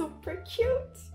[0.00, 1.09] super cute.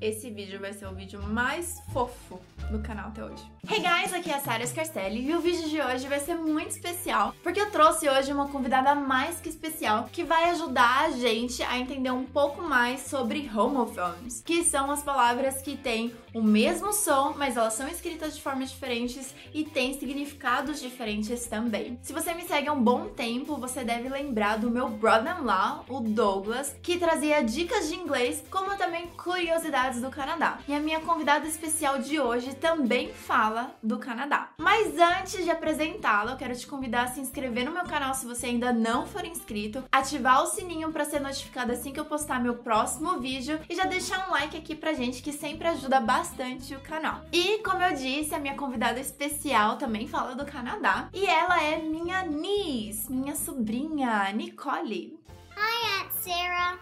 [0.00, 3.42] Esse vídeo vai ser o vídeo mais fofo do canal até hoje.
[3.68, 6.70] Hey guys, aqui é a Sarah Scarcelli e o vídeo de hoje vai ser muito
[6.70, 11.62] especial porque eu trouxe hoje uma convidada mais que especial que vai ajudar a gente
[11.62, 16.92] a entender um pouco mais sobre homophones, que são as palavras que têm o mesmo
[16.92, 21.98] som, mas elas são escritas de formas diferentes e têm significados diferentes também.
[22.02, 26.00] Se você me segue há um bom tempo, você deve lembrar do meu brother-in-law, o
[26.00, 30.58] Douglas, que trazia dicas de inglês, como também curiosidades do Canadá.
[30.66, 34.50] E a minha convidada especial de hoje também fala do Canadá.
[34.58, 38.26] Mas antes de apresentá-la, eu quero te convidar a se inscrever no meu canal se
[38.26, 42.40] você ainda não for inscrito, ativar o sininho para ser notificado assim que eu postar
[42.40, 46.74] meu próximo vídeo e já deixar um like aqui pra gente que sempre ajuda bastante
[46.74, 47.20] o canal.
[47.30, 51.78] E como eu disse, a minha convidada especial também fala do Canadá e ela é
[51.78, 55.18] minha niece, minha sobrinha, Nicole.
[55.56, 56.78] Hi, Aunt Sarah.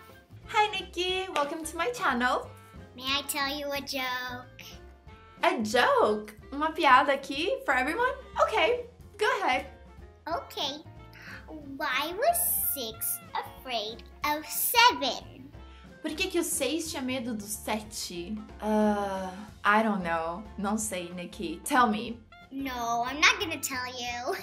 [0.54, 2.61] Hi Nikki, welcome to my channel.
[2.96, 4.62] May I tell you a joke?
[5.42, 6.34] A joke?
[6.52, 8.12] Uma piada aqui for everyone?
[8.42, 8.84] Okay,
[9.18, 9.66] go ahead.
[10.28, 10.82] Okay.
[11.76, 12.38] Why was
[12.74, 15.50] six afraid of seven?
[16.02, 18.36] Por que, que o 6 tinha medo do 7?
[18.60, 19.30] Uh,
[19.64, 20.42] I don't know.
[20.58, 21.60] Não sei, Nikki.
[21.64, 22.18] Tell me.
[22.50, 24.36] No, I'm not gonna tell you.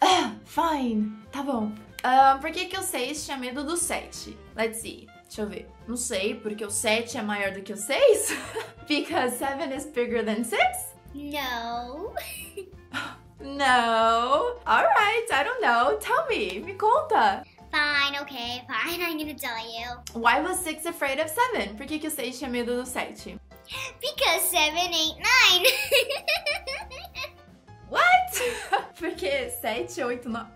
[0.00, 1.12] Ah, fine.
[1.30, 1.72] Tá bom.
[2.02, 4.36] Uh, por que, que o 6 tinha medo do 7?
[4.56, 5.06] Let's see.
[5.28, 5.68] Deixa eu ver.
[5.86, 8.34] Não sei, porque o 7 é maior do que o 6?
[8.88, 10.60] Because 7 is bigger than 6?
[11.14, 12.14] No.
[13.40, 14.56] No.
[14.66, 15.98] Alright, I don't know.
[15.98, 16.60] Tell me.
[16.60, 17.44] Me conta.
[17.70, 19.98] Fine, okay, fine, I'm gonna tell you.
[20.14, 21.76] Why was 6 afraid of 7?
[21.76, 23.38] Por que, que o 6 tinha medo do 7?
[24.00, 25.66] Because seven, eight, nine.
[27.90, 28.32] What?
[28.98, 30.46] Porque 7, 8, 9.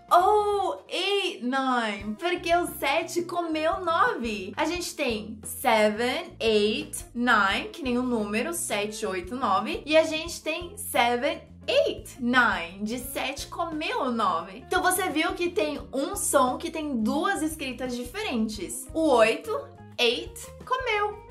[1.53, 2.15] 8, 9.
[2.17, 4.53] Porque o 7 comeu 9.
[4.57, 9.83] A gente tem 7, 8, 9, que nem o número 7, 8, 9.
[9.85, 11.41] E a gente tem 7,
[11.87, 12.79] 8, 9.
[12.81, 14.57] De 7 comeu 9.
[14.57, 18.87] Então você viu que tem um som que tem duas escritas diferentes.
[18.93, 19.51] O 8,
[19.99, 21.23] 8, comeu.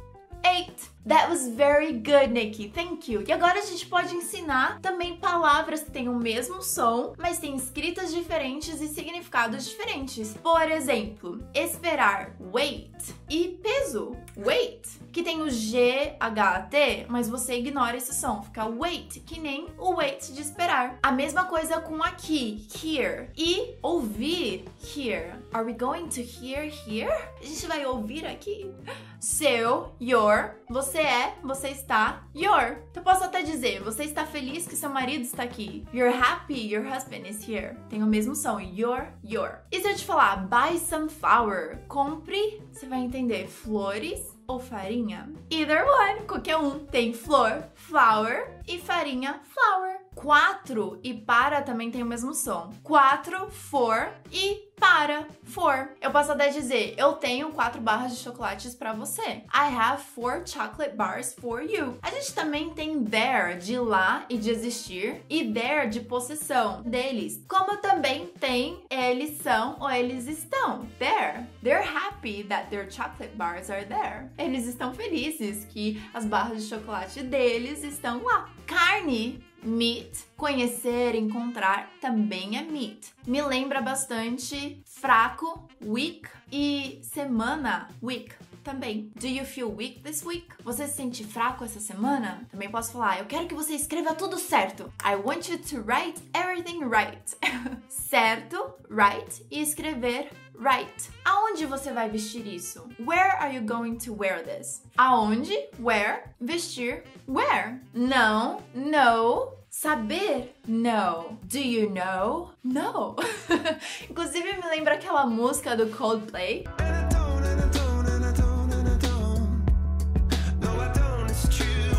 [0.44, 0.91] 8.
[1.04, 2.68] That was very good, Nikki.
[2.68, 3.24] Thank you.
[3.26, 7.56] E agora a gente pode ensinar também palavras que têm o mesmo som, mas têm
[7.56, 10.34] escritas diferentes e significados diferentes.
[10.34, 12.92] Por exemplo, esperar, wait,
[13.28, 18.66] e peso, weight, que tem o G, H, T, mas você ignora esse som, fica
[18.66, 20.98] wait, que nem o wait de esperar.
[21.02, 24.64] A mesma coisa com aqui, here, e ouvir,
[24.96, 25.36] hear.
[25.52, 27.12] Are we going to hear here?
[27.40, 28.72] A gente vai ouvir aqui.
[29.18, 32.78] Seu, your, você é, você está, your.
[32.94, 35.86] Eu posso até dizer, você está feliz que seu marido está aqui.
[35.92, 37.76] You're happy your husband is here.
[37.88, 39.60] Tem o mesmo som, your, your.
[39.70, 45.32] E se eu te falar, buy some flour, compre, você vai entender, flores ou farinha?
[45.50, 46.84] Either one, qualquer um.
[46.86, 50.01] Tem flor, flower, e farinha, flour.
[50.14, 52.72] Quatro e para também tem o mesmo som.
[52.82, 55.90] Quatro, for e para, for.
[56.00, 59.22] Eu posso até dizer, eu tenho quatro barras de chocolates para você.
[59.22, 61.98] I have four chocolate bars for you.
[62.02, 67.44] A gente também tem there, de lá e de existir, e there, de possessão, deles.
[67.48, 70.84] Como também tem eles são ou eles estão.
[70.98, 71.46] There.
[71.62, 74.30] They're happy that their chocolate bars are there.
[74.36, 78.50] Eles estão felizes que as barras de chocolate deles estão lá.
[78.66, 83.12] Carne Meet, conhecer, encontrar, também é meet.
[83.26, 89.10] Me lembra bastante fraco, weak, e semana, week também.
[89.18, 90.48] Do you feel weak this week?
[90.62, 92.46] Você se sente fraco essa semana?
[92.50, 94.92] Também posso falar, eu quero que você escreva tudo certo.
[95.04, 97.22] I want you to write everything right.
[97.88, 100.30] certo, right, e escrever
[100.62, 101.10] right.
[101.24, 102.88] Aonde você vai vestir isso?
[103.00, 104.82] Where are you going to wear this?
[104.96, 105.52] Aonde?
[105.78, 106.22] Where?
[106.40, 107.02] Vestir?
[107.26, 107.80] Where?
[107.92, 109.54] Não, no.
[109.68, 110.54] Saber?
[110.66, 111.38] No.
[111.44, 112.50] Do you know?
[112.62, 113.16] No.
[114.08, 116.64] Inclusive me lembra aquela música do Coldplay.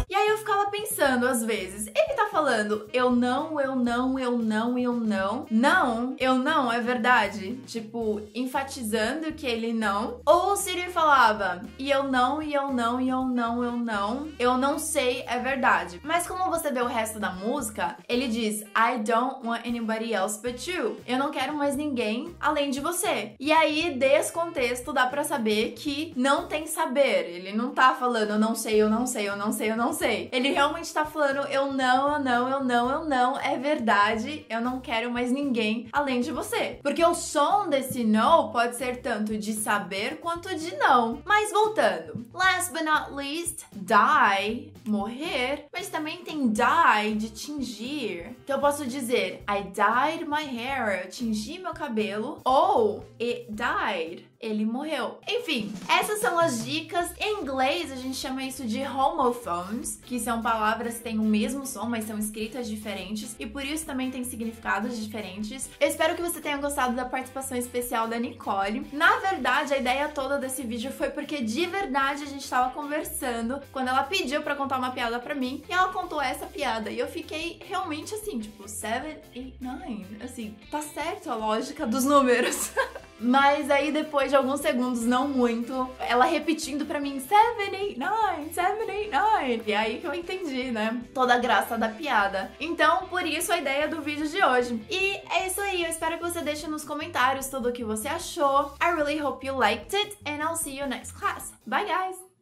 [0.09, 1.87] E aí eu ficava pensando às vezes,
[2.33, 5.45] falando eu não, eu não, eu não, eu não.
[5.51, 7.59] Não, eu não, é verdade.
[7.67, 10.19] Tipo, enfatizando que ele não.
[10.25, 14.27] Ou se ele falava e eu não, e eu não, e eu não, eu não.
[14.39, 16.01] Eu não sei, é verdade.
[16.03, 20.41] Mas como você vê o resto da música, ele diz I don't want anybody else
[20.41, 20.97] but you.
[21.07, 23.35] Eu não quero mais ninguém além de você.
[23.39, 27.29] E aí, desse contexto, dá pra saber que não tem saber.
[27.29, 29.93] Ele não tá falando eu não sei, eu não sei, eu não sei, eu não
[29.93, 30.29] sei.
[30.31, 34.45] Ele realmente tá falando eu não, eu não não, eu não, eu não, é verdade,
[34.49, 36.79] eu não quero mais ninguém além de você.
[36.81, 41.21] Porque o som desse no pode ser tanto de saber quanto de não.
[41.25, 48.35] Mas voltando, last but not least, die, morrer, mas também tem die de tingir.
[48.43, 54.25] Então eu posso dizer I dyed my hair, eu tingi meu cabelo, ou it died,
[54.43, 55.19] ele morreu.
[55.25, 57.11] Enfim, essas são as dicas.
[57.17, 61.65] Em inglês, a gente chama isso de homophones, que são palavras que têm o mesmo
[61.65, 65.69] som, mas são escritas diferentes, e por isso também tem significados diferentes.
[65.79, 68.85] Eu espero que você tenha gostado da participação especial da Nicole.
[68.91, 73.61] Na verdade, a ideia toda desse vídeo foi porque de verdade a gente tava conversando
[73.71, 76.99] quando ela pediu para contar uma piada para mim, e ela contou essa piada, e
[76.99, 80.05] eu fiquei realmente assim, tipo, 7, 8, 9.
[80.21, 82.71] Assim, tá certo a lógica dos números.
[83.19, 89.63] Mas aí depois de alguns segundos, não muito, ela repetindo pra mim 789, 789.
[89.65, 91.01] E aí que eu entendi, né?
[91.13, 92.51] Toda a graça da piada.
[92.59, 94.83] Então, por isso a ideia do vídeo de hoje.
[94.89, 98.07] E é isso aí, eu espero que você deixe nos comentários tudo o que você
[98.07, 98.73] achou.
[98.81, 101.53] I really hope you liked it and I'll see you next class.
[101.65, 102.32] Bye guys!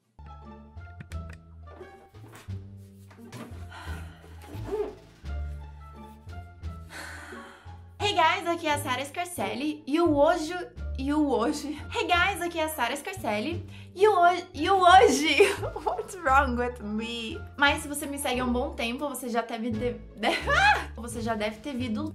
[8.12, 10.54] Hey guys, aqui é a Sara Scarcelli e o hoje
[11.00, 11.82] e o hoje.
[11.96, 13.66] Hey guys, aqui é a Sara Scarcelli
[13.96, 15.38] e o hoje e o hoje.
[15.86, 17.40] What's wrong with me?
[17.56, 20.02] Mas se você me segue há um bom tempo, você já deve ter
[20.98, 22.14] você já deve ter visto